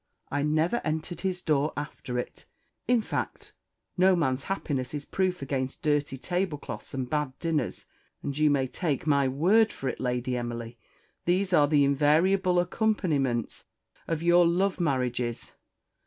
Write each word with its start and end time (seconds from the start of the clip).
I 0.31 0.41
never 0.41 0.81
entered 0.83 1.21
his 1.21 1.43
door 1.43 1.73
after 1.77 2.17
it. 2.17 2.47
In 2.87 3.03
fact, 3.03 3.53
no 3.97 4.15
man's 4.15 4.45
happiness 4.45 4.95
is 4.95 5.05
proof 5.05 5.43
against 5.43 5.83
dirty 5.83 6.17
tablecloths 6.17 6.95
and 6.95 7.07
bad 7.07 7.37
dinners; 7.37 7.85
and 8.23 8.35
you 8.35 8.49
may 8.49 8.65
take 8.65 9.05
my 9.05 9.27
word 9.27 9.71
for 9.71 9.87
it, 9.87 9.99
Lady 9.99 10.35
Emily, 10.35 10.79
these 11.25 11.53
are 11.53 11.67
the 11.67 11.83
invariable 11.83 12.57
accompaniments 12.59 13.65
of 14.07 14.23
your 14.23 14.47
love 14.47 14.79
marriages." 14.79 15.51